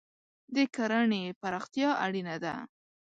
[0.55, 2.55] د کرهنې پراختیا اړینه ده.